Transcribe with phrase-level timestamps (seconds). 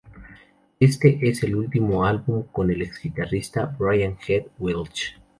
[0.79, 5.21] Este es el último álbum con el ex-guitarrista Brian "Head" Welch.